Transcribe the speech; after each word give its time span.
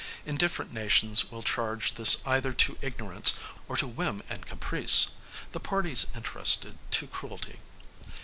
Indifferent 0.25 0.73
nations 0.73 1.29
will 1.29 1.43
charge 1.43 1.93
this 1.93 2.25
either 2.25 2.53
to 2.53 2.75
ignorance, 2.81 3.33
or 3.67 3.77
to 3.77 3.85
whim 3.85 4.23
and 4.29 4.47
caprice; 4.47 5.09
the 5.51 5.59
parties 5.59 6.07
interested, 6.15 6.75
to 6.89 7.05
cruelty. 7.05 7.59